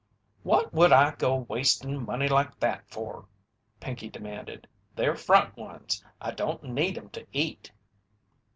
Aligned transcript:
"What 0.41 0.73
would 0.73 0.91
I 0.91 1.11
go 1.13 1.45
wastin' 1.47 2.07
money 2.07 2.27
like 2.27 2.59
that 2.59 2.89
for?" 2.89 3.27
Pinkey 3.79 4.09
demanded. 4.09 4.67
"They're 4.95 5.13
front 5.15 5.55
ones 5.55 6.03
I 6.19 6.31
don't 6.31 6.63
need 6.63 6.97
'em 6.97 7.09
to 7.11 7.23
eat." 7.33 7.71